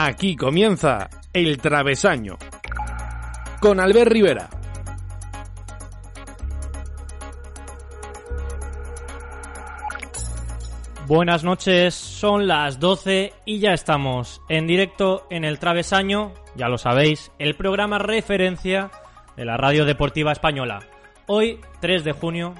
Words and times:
Aquí 0.00 0.36
comienza 0.36 1.10
El 1.32 1.58
Travesaño 1.58 2.38
con 3.60 3.80
Albert 3.80 4.12
Rivera. 4.12 4.48
Buenas 11.08 11.42
noches, 11.42 11.94
son 11.96 12.46
las 12.46 12.78
12 12.78 13.32
y 13.44 13.58
ya 13.58 13.72
estamos 13.72 14.40
en 14.48 14.68
directo 14.68 15.26
en 15.30 15.44
El 15.44 15.58
Travesaño, 15.58 16.32
ya 16.54 16.68
lo 16.68 16.78
sabéis, 16.78 17.32
el 17.40 17.56
programa 17.56 17.98
referencia 17.98 18.92
de 19.36 19.46
la 19.46 19.56
Radio 19.56 19.84
Deportiva 19.84 20.30
Española. 20.30 20.78
Hoy, 21.26 21.58
3 21.80 22.04
de 22.04 22.12
junio, 22.12 22.54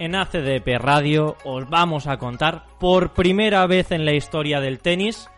en 0.00 0.16
ACDP 0.16 0.80
Radio 0.80 1.36
os 1.44 1.70
vamos 1.70 2.08
a 2.08 2.16
contar 2.16 2.64
por 2.80 3.12
primera 3.14 3.64
vez 3.68 3.92
en 3.92 4.04
la 4.04 4.14
historia 4.14 4.58
del 4.58 4.80
tenis 4.80 5.28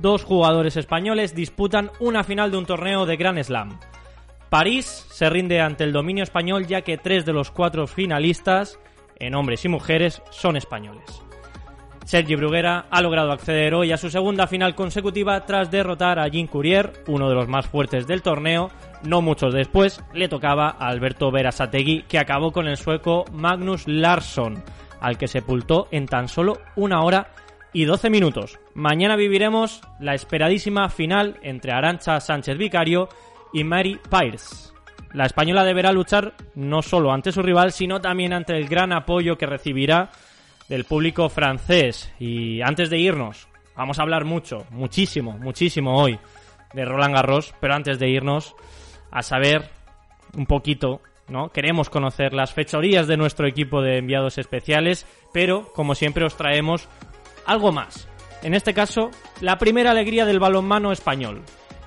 dos 0.00 0.24
jugadores 0.24 0.76
españoles 0.76 1.34
disputan 1.34 1.90
una 2.00 2.24
final 2.24 2.50
de 2.50 2.56
un 2.56 2.66
torneo 2.66 3.06
de 3.06 3.16
Grand 3.16 3.42
Slam. 3.42 3.78
París 4.48 5.06
se 5.10 5.30
rinde 5.30 5.60
ante 5.60 5.84
el 5.84 5.92
dominio 5.92 6.24
español 6.24 6.66
ya 6.66 6.82
que 6.82 6.98
tres 6.98 7.24
de 7.24 7.32
los 7.32 7.50
cuatro 7.50 7.86
finalistas, 7.86 8.78
en 9.16 9.34
hombres 9.34 9.64
y 9.64 9.68
mujeres, 9.68 10.22
son 10.30 10.56
españoles. 10.56 11.22
Sergi 12.04 12.34
Bruguera 12.34 12.86
ha 12.90 13.00
logrado 13.00 13.32
acceder 13.32 13.74
hoy 13.74 13.92
a 13.92 13.96
su 13.96 14.10
segunda 14.10 14.46
final 14.46 14.74
consecutiva 14.74 15.46
tras 15.46 15.70
derrotar 15.70 16.18
a 16.18 16.28
Jean 16.28 16.48
Courier, 16.48 16.92
uno 17.06 17.28
de 17.28 17.34
los 17.34 17.48
más 17.48 17.66
fuertes 17.66 18.06
del 18.06 18.22
torneo. 18.22 18.70
No 19.04 19.22
muchos 19.22 19.54
después 19.54 20.02
le 20.12 20.28
tocaba 20.28 20.76
a 20.78 20.88
Alberto 20.88 21.30
Verasategui, 21.30 22.02
que 22.02 22.18
acabó 22.18 22.52
con 22.52 22.66
el 22.66 22.76
sueco 22.76 23.24
Magnus 23.32 23.86
Larsson, 23.86 24.62
al 25.00 25.16
que 25.16 25.28
sepultó 25.28 25.88
en 25.90 26.06
tan 26.06 26.28
solo 26.28 26.58
una 26.76 27.02
hora 27.02 27.30
y 27.72 27.84
12 27.84 28.10
minutos. 28.10 28.58
Mañana 28.74 29.16
viviremos 29.16 29.80
la 29.98 30.14
esperadísima 30.14 30.88
final 30.88 31.38
entre 31.42 31.72
Arancha 31.72 32.20
Sánchez 32.20 32.58
Vicario 32.58 33.08
y 33.52 33.64
Mary 33.64 33.98
Pires. 34.10 34.72
La 35.12 35.26
española 35.26 35.64
deberá 35.64 35.92
luchar 35.92 36.34
no 36.54 36.82
solo 36.82 37.12
ante 37.12 37.32
su 37.32 37.42
rival, 37.42 37.72
sino 37.72 38.00
también 38.00 38.32
ante 38.32 38.56
el 38.56 38.68
gran 38.68 38.92
apoyo 38.92 39.36
que 39.36 39.46
recibirá 39.46 40.10
del 40.68 40.84
público 40.84 41.28
francés. 41.28 42.12
Y 42.18 42.62
antes 42.62 42.88
de 42.88 42.98
irnos, 42.98 43.48
vamos 43.76 43.98
a 43.98 44.02
hablar 44.02 44.24
mucho, 44.24 44.66
muchísimo, 44.70 45.32
muchísimo 45.32 46.00
hoy 46.00 46.18
de 46.72 46.84
Roland 46.84 47.14
Garros, 47.14 47.54
pero 47.60 47.74
antes 47.74 47.98
de 47.98 48.08
irnos 48.08 48.54
a 49.10 49.22
saber 49.22 49.68
un 50.34 50.46
poquito, 50.46 51.02
¿no? 51.28 51.50
Queremos 51.50 51.90
conocer 51.90 52.32
las 52.32 52.54
fechorías 52.54 53.06
de 53.06 53.18
nuestro 53.18 53.46
equipo 53.46 53.82
de 53.82 53.98
enviados 53.98 54.38
especiales, 54.38 55.06
pero 55.34 55.70
como 55.74 55.94
siempre 55.94 56.24
os 56.24 56.36
traemos 56.36 56.88
algo 57.46 57.72
más. 57.72 58.08
En 58.42 58.54
este 58.54 58.74
caso, 58.74 59.10
la 59.40 59.58
primera 59.58 59.92
alegría 59.92 60.26
del 60.26 60.40
balonmano 60.40 60.92
español 60.92 61.42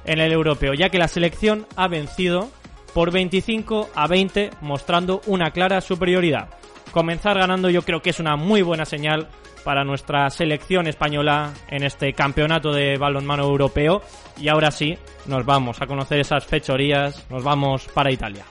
en 0.05 0.19
el 0.19 0.31
europeo, 0.31 0.73
ya 0.73 0.89
que 0.89 0.97
la 0.97 1.07
selección 1.07 1.67
ha 1.75 1.87
vencido 1.87 2.49
por 2.93 3.11
25 3.11 3.89
a 3.93 4.07
20, 4.07 4.51
mostrando 4.61 5.21
una 5.27 5.51
clara 5.51 5.81
superioridad. 5.81 6.49
Comenzar 6.91 7.37
ganando 7.37 7.69
yo 7.69 7.81
creo 7.81 8.01
que 8.01 8.11
es 8.11 8.19
una 8.19 8.37
muy 8.37 8.61
buena 8.61 8.85
señal 8.85 9.27
para 9.65 9.83
nuestra 9.83 10.29
selección 10.29 10.87
española 10.87 11.51
en 11.67 11.83
este 11.83 12.13
campeonato 12.13 12.71
de 12.71 12.97
balonmano 12.97 13.43
europeo. 13.43 14.01
Y 14.37 14.47
ahora 14.47 14.71
sí, 14.71 14.97
nos 15.25 15.43
vamos 15.45 15.81
a 15.81 15.87
conocer 15.87 16.19
esas 16.19 16.45
fechorías, 16.45 17.25
nos 17.29 17.43
vamos 17.43 17.87
para 17.93 18.11
Italia. 18.11 18.45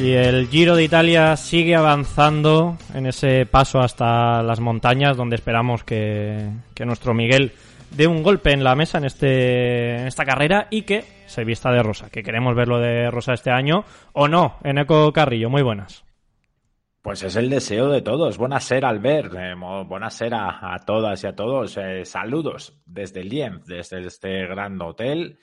Y 0.00 0.12
el 0.12 0.46
Giro 0.46 0.76
de 0.76 0.84
Italia 0.84 1.36
sigue 1.36 1.74
avanzando 1.74 2.78
en 2.94 3.06
ese 3.06 3.46
paso 3.46 3.80
hasta 3.80 4.44
las 4.44 4.60
montañas, 4.60 5.16
donde 5.16 5.34
esperamos 5.34 5.82
que, 5.82 6.50
nuestro 6.86 7.14
Miguel 7.14 7.50
dé 7.90 8.06
un 8.06 8.22
golpe 8.22 8.52
en 8.52 8.62
la 8.62 8.76
mesa 8.76 8.98
en, 8.98 9.06
este, 9.06 10.06
esta 10.06 10.24
carrera 10.24 10.68
y 10.70 10.82
que 10.82 11.02
se 11.26 11.42
vista 11.42 11.72
de 11.72 11.82
rosa, 11.82 12.10
que 12.10 12.22
queremos 12.22 12.54
verlo 12.54 12.78
de 12.78 13.10
rosa 13.10 13.32
este 13.32 13.50
año, 13.50 13.84
o 14.12 14.28
no, 14.28 14.58
en 14.62 14.78
Eco 14.78 15.12
Carrillo. 15.12 15.50
Muy 15.50 15.62
buenas. 15.62 16.04
Pues 17.02 17.24
es 17.24 17.34
el 17.34 17.50
deseo 17.50 17.88
de 17.88 18.00
todos. 18.00 18.38
Buenas 18.38 18.62
ser, 18.62 18.84
Albert. 18.84 19.34
Eh, 19.34 19.54
buenas 19.84 20.14
ser 20.14 20.32
a, 20.32 20.78
todas 20.86 21.24
y 21.24 21.26
a 21.26 21.34
todos. 21.34 21.76
Eh, 21.76 22.04
saludos 22.04 22.80
desde 22.86 23.24
Lienz, 23.24 23.66
desde 23.66 24.06
este 24.06 24.46
gran 24.46 24.80
hotel. 24.80 25.40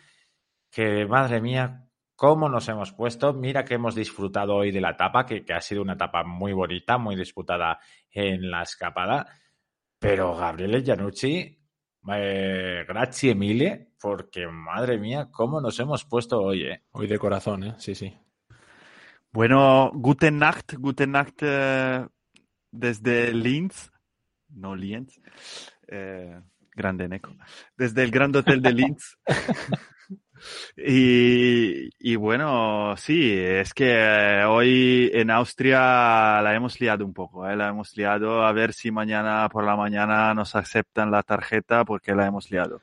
Que 0.72 1.06
madre 1.06 1.42
mía, 1.42 1.86
cómo 2.16 2.50
nos 2.50 2.68
hemos 2.70 2.92
puesto. 2.92 3.34
Mira 3.34 3.64
que 3.66 3.76
hemos 3.76 3.96
disfrutado 3.96 4.56
hoy 4.56 4.72
de 4.72 4.82
la 4.82 4.92
etapa, 4.92 5.26
que, 5.26 5.44
ha 5.54 5.62
sido 5.62 5.82
una 5.82 5.94
etapa 5.94 6.24
muy 6.24 6.54
bonita, 6.54 6.98
muy 6.98 7.16
disputada 7.16 7.80
en 8.12 8.50
la 8.50 8.64
escapada. 8.64 9.26
Pero 10.00 10.36
Gabriele 10.36 10.84
Giannucci, 10.84 11.60
eh, 12.14 12.86
grazie 12.88 13.32
Emile, 13.32 13.94
porque 14.00 14.48
madre 14.48 14.98
mía, 14.98 15.30
cómo 15.32 15.62
nos 15.62 15.80
hemos 15.80 16.06
puesto 16.06 16.42
hoy, 16.42 16.64
¿eh? 16.64 16.84
Hoy 16.92 17.08
de 17.08 17.20
corazón, 17.20 17.64
¿eh? 17.64 17.76
Sí, 17.78 17.96
sí. 17.96 18.14
Bueno, 19.32 19.92
guten 19.94 20.38
Nacht, 20.38 20.76
guten 20.78 21.12
Nacht 21.12 21.40
eh, 21.42 22.06
desde 22.72 23.34
Linz, 23.34 23.92
no 24.50 24.76
Linz, 24.76 25.20
eh, 25.88 26.40
grande 26.72 27.08
Neco, 27.10 27.36
desde 27.76 28.04
el 28.04 28.12
Gran 28.12 28.34
Hotel 28.36 28.62
de 28.62 28.72
Linz. 28.72 29.18
Y, 30.78 32.16
bueno, 32.16 32.96
sí, 32.98 33.34
es 33.34 33.74
que 33.74 34.44
hoy 34.48 35.10
en 35.14 35.32
Austria 35.32 36.42
la 36.42 36.54
hemos 36.56 36.80
liado 36.80 37.06
un 37.06 37.14
poco, 37.14 37.48
¿eh? 37.48 37.56
la 37.56 37.70
hemos 37.70 37.96
liado 37.96 38.44
a 38.44 38.52
ver 38.52 38.74
si 38.74 38.92
mañana 38.92 39.48
por 39.50 39.64
la 39.64 39.76
mañana 39.76 40.34
nos 40.34 40.56
aceptan 40.56 41.12
la 41.12 41.24
tarjeta 41.24 41.86
porque 41.86 42.14
la 42.14 42.28
hemos 42.28 42.52
liado. 42.52 42.82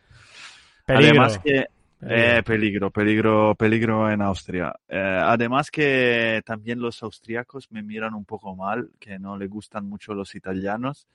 Peligro. 0.86 1.08
Además 1.08 1.38
que 1.38 1.66
eh, 2.04 2.42
peligro, 2.44 2.90
peligro, 2.90 3.54
peligro 3.54 4.10
en 4.10 4.22
Austria. 4.22 4.74
Eh, 4.88 5.20
además 5.22 5.70
que 5.70 6.42
también 6.44 6.80
los 6.80 7.00
austríacos 7.02 7.70
me 7.70 7.82
miran 7.82 8.14
un 8.14 8.24
poco 8.24 8.56
mal, 8.56 8.90
que 8.98 9.20
no 9.20 9.36
le 9.36 9.46
gustan 9.46 9.88
mucho 9.88 10.12
los 10.12 10.34
italianos, 10.34 11.06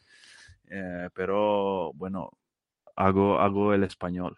eh, 0.69 1.09
pero 1.13 1.91
bueno, 1.93 2.31
hago, 2.95 3.37
hago 3.39 3.73
el 3.73 3.83
español. 3.83 4.37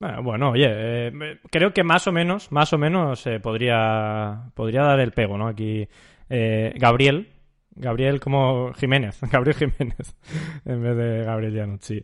Bueno, 0.00 0.52
oye, 0.52 0.66
eh, 0.68 1.38
creo 1.50 1.74
que 1.74 1.84
más 1.84 2.06
o 2.06 2.12
menos, 2.12 2.50
más 2.50 2.72
o 2.72 2.78
menos 2.78 3.26
eh, 3.26 3.38
podría, 3.38 4.50
podría 4.54 4.82
dar 4.82 4.98
el 4.98 5.12
pego, 5.12 5.36
¿no? 5.36 5.46
Aquí 5.46 5.86
eh, 6.30 6.72
Gabriel, 6.76 7.28
Gabriel 7.72 8.18
como 8.18 8.72
Jiménez, 8.72 9.20
Gabriel 9.30 9.56
Jiménez, 9.56 10.16
en 10.64 10.82
vez 10.82 10.96
de 10.96 11.24
Gabriel 11.24 11.54
Janucci. 11.54 12.02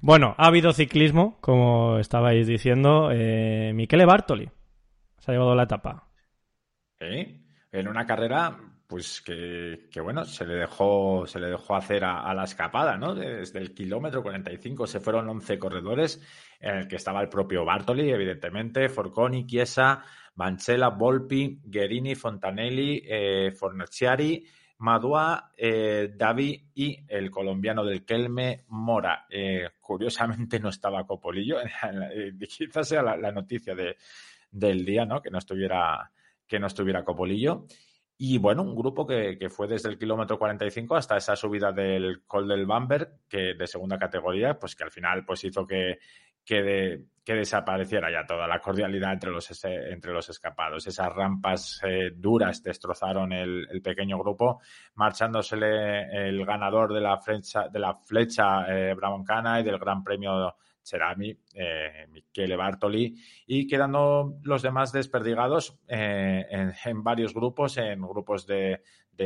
Bueno, 0.00 0.34
ha 0.38 0.46
habido 0.46 0.72
ciclismo, 0.72 1.36
como 1.42 1.98
estabais 1.98 2.46
diciendo. 2.46 3.10
Michele 3.10 4.06
Bartoli 4.06 4.48
se 5.18 5.30
ha 5.30 5.34
llevado 5.34 5.54
la 5.54 5.64
etapa. 5.64 6.08
En 6.98 7.88
una 7.88 8.06
carrera 8.06 8.56
pues 8.86 9.22
que, 9.22 10.00
bueno, 10.00 10.24
se 10.24 10.44
le 10.46 10.54
dejó, 10.54 11.26
se 11.26 11.40
le 11.40 11.48
dejó 11.48 11.74
hacer 11.74 12.04
a, 12.04 12.32
la 12.34 12.44
escapada, 12.44 12.96
¿no? 12.96 13.14
Desde 13.14 13.58
el 13.58 13.72
kilómetro 13.72 14.22
45 14.22 14.86
se 14.86 15.00
fueron 15.00 15.28
11 15.28 15.58
corredores, 15.58 16.20
en 16.60 16.76
el 16.76 16.88
que 16.88 16.96
estaba 16.96 17.22
el 17.22 17.28
propio 17.28 17.64
Bartoli, 17.64 18.10
evidentemente, 18.10 18.88
Forconi, 18.88 19.46
Chiesa, 19.46 20.04
Mancella, 20.34 20.88
Volpi, 20.88 21.60
Guerini, 21.64 22.14
Fontanelli, 22.14 23.02
eh, 23.06 23.52
Fornaciari, 23.52 24.44
Madua, 24.78 25.52
eh, 25.56 26.12
Davi 26.14 26.70
y 26.74 26.98
el 27.08 27.30
colombiano 27.30 27.84
del 27.84 28.04
Kelme, 28.04 28.64
Mora. 28.68 29.26
Eh, 29.30 29.70
curiosamente 29.80 30.60
no 30.60 30.68
estaba 30.68 31.06
Copolillo, 31.06 31.56
quizás 32.48 32.88
sea 32.88 33.02
la, 33.02 33.32
noticia 33.32 33.74
de, 33.74 33.96
del 34.50 34.84
día, 34.84 35.06
¿no? 35.06 35.22
Que 35.22 35.30
no 35.30 35.38
estuviera, 35.38 36.10
que 36.46 36.58
no 36.58 36.66
estuviera 36.66 37.04
Copolillo. 37.04 37.66
Y 38.16 38.38
bueno, 38.38 38.62
un 38.62 38.76
grupo 38.76 39.06
que, 39.06 39.36
que, 39.38 39.50
fue 39.50 39.66
desde 39.66 39.88
el 39.88 39.98
kilómetro 39.98 40.38
45 40.38 40.94
hasta 40.94 41.16
esa 41.16 41.34
subida 41.34 41.72
del 41.72 42.22
Col 42.26 42.46
del 42.46 42.64
Bamberg, 42.64 43.22
que 43.28 43.54
de 43.54 43.66
segunda 43.66 43.98
categoría, 43.98 44.58
pues 44.58 44.76
que 44.76 44.84
al 44.84 44.92
final 44.92 45.24
pues 45.24 45.42
hizo 45.42 45.66
que, 45.66 45.98
que, 46.44 47.06
que 47.24 47.34
desapareciera 47.34 48.12
ya 48.12 48.26
toda 48.26 48.46
la 48.46 48.60
cordialidad 48.60 49.14
entre 49.14 49.30
los, 49.30 49.64
entre 49.64 50.12
los 50.12 50.28
escapados. 50.28 50.86
Esas 50.86 51.12
rampas 51.12 51.80
eh, 51.82 52.12
duras 52.14 52.62
destrozaron 52.62 53.32
el, 53.32 53.66
el, 53.70 53.82
pequeño 53.82 54.18
grupo, 54.18 54.60
marchándosele 54.94 56.28
el 56.28 56.44
ganador 56.44 56.92
de 56.92 57.00
la 57.00 57.18
flecha, 57.18 57.68
de 57.68 57.78
la 57.78 57.94
flecha 57.94 58.66
eh, 58.68 58.94
Bramoncana 58.94 59.60
y 59.60 59.64
del 59.64 59.78
Gran 59.78 60.04
Premio 60.04 60.54
Cerami, 60.84 61.36
eh, 61.54 62.06
Michele 62.10 62.56
Bartoli, 62.56 63.16
y 63.46 63.66
quedando 63.66 64.38
los 64.42 64.62
demás 64.62 64.92
desperdigados 64.92 65.78
eh, 65.88 66.46
en, 66.84 67.02
varios 67.02 67.32
grupos, 67.32 67.78
en 67.78 68.02
grupos 68.02 68.46
de, 68.46 68.82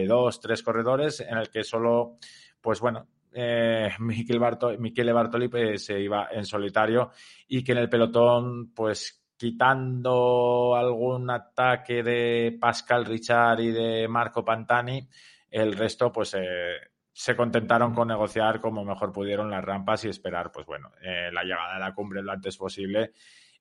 dos, 0.06 0.40
tres 0.40 0.62
corredores, 0.62 1.20
en 1.20 1.37
el 1.37 1.50
que 1.50 1.64
solo, 1.64 2.19
pues 2.60 2.81
bueno, 2.81 3.08
eh, 3.32 3.90
Michele, 3.99 5.12
Bartoli 5.12 5.49
pues, 5.49 5.84
se 5.84 6.00
iba 6.00 6.28
en 6.31 6.44
solitario 6.44 7.10
y 7.49 7.64
que 7.64 7.72
en 7.72 7.78
el 7.78 7.88
pelotón, 7.88 8.72
pues 8.72 9.25
quitando 9.37 10.75
algún 10.75 11.31
ataque 11.31 12.02
de 12.02 12.56
Pascal 12.61 13.04
Richard 13.04 13.61
y 13.61 13.70
de 13.70 14.08
Marco 14.08 14.44
Pantani, 14.44 15.08
el 15.50 15.72
resto, 15.75 16.12
pues 16.12 16.34
eh, 16.34 16.76
se 17.18 17.34
contentaron 17.34 17.94
con 17.94 18.06
negociar 18.06 18.60
como 18.60 18.84
mejor 18.84 19.12
pudieron 19.12 19.50
las 19.50 19.64
rampas 19.64 20.04
y 20.04 20.08
esperar, 20.08 20.52
pues 20.52 20.64
bueno, 20.66 20.92
eh, 21.02 21.30
la 21.32 21.42
llegada 21.42 21.74
de 21.74 21.80
la 21.80 21.92
cumbre 21.92 22.22
lo 22.22 22.30
antes 22.30 22.56
posible 22.56 23.10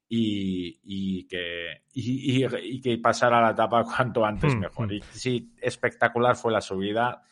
y, 0.08 1.28
que, 1.28 1.82
y, 1.92 2.80
que 2.80 2.98
pasara 3.00 3.42
la 3.42 3.50
etapa 3.54 3.84
cuanto 3.98 4.24
antes 4.24 4.54
hmm, 4.54 4.60
mejor. 4.60 4.88
Hmm. 4.90 4.94
Y 4.94 5.02
sí, 5.10 5.56
espectacular 5.60 6.36
fue 6.36 6.52
la 6.52 6.62
subida, 6.62 7.24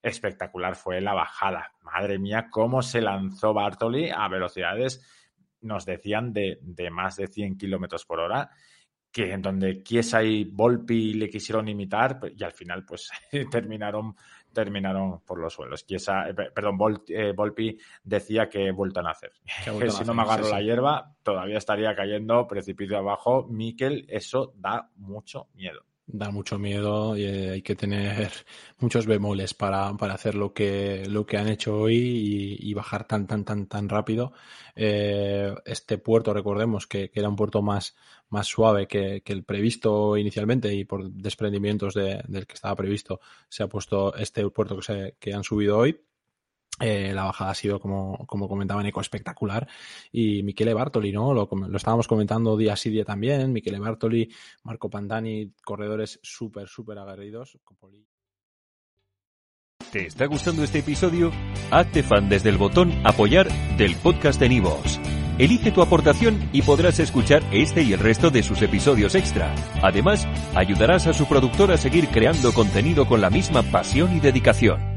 espectacular 0.00 0.76
fue 0.76 1.00
la 1.00 1.14
bajada. 1.14 1.72
Madre 1.82 2.16
mía, 2.20 2.46
cómo 2.48 2.82
se 2.82 3.00
lanzó 3.00 3.52
Bartoli 3.52 4.08
a 4.08 4.28
velocidades, 4.28 5.04
nos 5.62 5.84
decían, 5.84 6.32
de, 6.32 6.60
de 6.62 6.90
más 6.90 7.16
de 7.16 7.26
100 7.26 7.58
kilómetros 7.58 8.06
por 8.06 8.20
hora 8.20 8.52
que 9.12 9.32
en 9.32 9.42
donde 9.42 9.82
Chiesa 9.82 10.22
y 10.24 10.44
Volpi 10.44 11.14
le 11.14 11.28
quisieron 11.28 11.68
imitar 11.68 12.18
pues, 12.18 12.32
y 12.36 12.42
al 12.42 12.52
final 12.52 12.84
pues 12.84 13.10
terminaron 13.50 14.16
terminaron 14.52 15.20
por 15.20 15.38
los 15.38 15.54
suelos. 15.54 15.86
Chiesa, 15.86 16.28
eh, 16.28 16.34
perdón, 16.34 16.76
eh, 17.08 17.32
Volpi 17.34 17.78
decía 18.04 18.48
que 18.48 18.66
he 18.66 18.72
vuelto 18.72 19.00
a 19.00 19.02
nacer. 19.02 19.32
Que, 19.64 19.90
si 19.90 20.04
no 20.04 20.14
me 20.14 20.22
agarro 20.22 20.48
la 20.48 20.60
hierba 20.60 21.14
todavía 21.22 21.58
estaría 21.58 21.94
cayendo 21.94 22.46
precipicio 22.46 22.98
abajo. 22.98 23.46
Miquel, 23.48 24.04
eso 24.08 24.52
da 24.56 24.90
mucho 24.96 25.48
miedo 25.54 25.84
da 26.06 26.30
mucho 26.30 26.58
miedo 26.58 27.16
y 27.16 27.24
eh, 27.24 27.50
hay 27.50 27.62
que 27.62 27.74
tener 27.76 28.30
muchos 28.78 29.06
bemoles 29.06 29.54
para, 29.54 29.96
para, 29.96 30.14
hacer 30.14 30.34
lo 30.34 30.52
que, 30.52 31.04
lo 31.08 31.26
que 31.26 31.36
han 31.38 31.48
hecho 31.48 31.76
hoy 31.78 32.58
y, 32.60 32.74
bajar 32.74 33.06
tan, 33.06 33.26
tan, 33.26 33.44
tan, 33.44 33.66
tan 33.66 33.88
rápido. 33.88 34.32
Eh, 34.74 35.54
este 35.64 35.98
puerto, 35.98 36.34
recordemos 36.34 36.86
que, 36.86 37.10
era 37.14 37.28
un 37.28 37.36
puerto 37.36 37.62
más, 37.62 37.96
más 38.28 38.46
suave 38.46 38.86
que, 38.86 39.22
el 39.24 39.44
previsto 39.44 40.16
inicialmente 40.16 40.74
y 40.74 40.84
por 40.84 41.10
desprendimientos 41.10 41.94
del 41.94 42.46
que 42.46 42.54
estaba 42.54 42.76
previsto 42.76 43.20
se 43.48 43.62
ha 43.62 43.68
puesto 43.68 44.14
este 44.16 44.48
puerto 44.50 44.76
que, 44.76 44.82
se, 44.82 45.16
que 45.18 45.34
han 45.34 45.44
subido 45.44 45.78
hoy 45.78 46.00
eh, 46.80 47.12
la 47.14 47.24
bajada 47.24 47.50
ha 47.50 47.54
sido, 47.54 47.78
como, 47.78 48.26
como 48.26 48.48
comentaba 48.48 48.82
Nico, 48.82 49.00
espectacular. 49.00 49.68
Y 50.10 50.42
Michele 50.42 50.74
Bartoli, 50.74 51.12
¿no? 51.12 51.32
Lo, 51.32 51.48
estábamos 51.74 52.08
comentando 52.08 52.56
día 52.56 52.76
sí 52.76 52.90
día 52.90 53.04
también. 53.04 53.52
Michele 53.52 53.78
Bartoli, 53.78 54.30
Marco 54.64 54.90
Pantani, 54.90 55.52
corredores 55.64 56.18
súper, 56.22 56.68
súper 56.68 56.98
aguerridos. 56.98 57.58
¿Te 59.90 60.06
está 60.06 60.26
gustando 60.26 60.64
este 60.64 60.78
episodio? 60.78 61.30
Hazte 61.70 62.02
fan 62.02 62.28
desde 62.28 62.48
el 62.48 62.56
botón 62.56 62.92
Apoyar 63.04 63.48
del 63.76 63.94
podcast 63.96 64.40
de 64.40 64.48
Nivos. 64.48 64.98
Elige 65.38 65.72
tu 65.72 65.82
aportación 65.82 66.48
y 66.52 66.62
podrás 66.62 66.98
escuchar 66.98 67.42
este 67.52 67.82
y 67.82 67.92
el 67.92 67.98
resto 67.98 68.30
de 68.30 68.42
sus 68.42 68.62
episodios 68.62 69.14
extra. 69.14 69.54
Además, 69.82 70.26
ayudarás 70.54 71.06
a 71.06 71.12
su 71.12 71.26
productor 71.26 71.72
a 71.72 71.78
seguir 71.78 72.08
creando 72.08 72.52
contenido 72.52 73.06
con 73.06 73.20
la 73.20 73.30
misma 73.30 73.62
pasión 73.62 74.14
y 74.16 74.20
dedicación. 74.20 74.91